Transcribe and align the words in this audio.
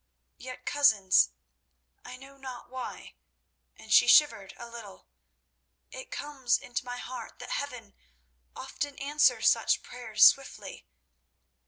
Yet, 0.39 0.65
cousins, 0.65 1.29
I 2.03 2.17
know 2.17 2.35
not 2.35 2.71
why"—and 2.71 3.93
she 3.93 4.07
shivered 4.07 4.51
a 4.57 4.67
little—"it 4.67 6.09
comes 6.09 6.57
into 6.57 6.83
my 6.85 6.97
heart 6.97 7.37
that 7.37 7.51
Heaven 7.51 7.93
often 8.55 8.97
answers 8.97 9.47
such 9.47 9.83
prayers 9.83 10.23
swiftly. 10.23 10.87